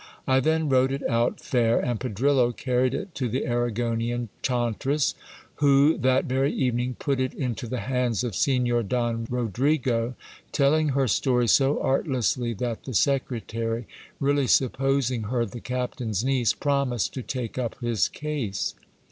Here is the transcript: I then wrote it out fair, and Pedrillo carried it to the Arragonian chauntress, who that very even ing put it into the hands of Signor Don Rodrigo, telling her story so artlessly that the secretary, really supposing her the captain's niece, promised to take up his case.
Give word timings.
I 0.25 0.39
then 0.39 0.67
wrote 0.67 0.91
it 0.91 1.07
out 1.07 1.39
fair, 1.39 1.79
and 1.79 1.99
Pedrillo 1.99 2.51
carried 2.51 2.95
it 2.95 3.13
to 3.13 3.29
the 3.29 3.45
Arragonian 3.45 4.29
chauntress, 4.41 5.13
who 5.57 5.95
that 5.99 6.25
very 6.25 6.51
even 6.53 6.79
ing 6.79 6.95
put 6.95 7.19
it 7.19 7.35
into 7.35 7.67
the 7.67 7.81
hands 7.81 8.23
of 8.23 8.33
Signor 8.35 8.81
Don 8.81 9.27
Rodrigo, 9.29 10.15
telling 10.51 10.89
her 10.89 11.07
story 11.07 11.47
so 11.47 11.79
artlessly 11.83 12.51
that 12.55 12.85
the 12.85 12.95
secretary, 12.95 13.85
really 14.19 14.47
supposing 14.47 15.25
her 15.25 15.45
the 15.45 15.61
captain's 15.61 16.23
niece, 16.23 16.53
promised 16.55 17.13
to 17.13 17.21
take 17.21 17.59
up 17.59 17.75
his 17.79 18.07
case. 18.09 18.73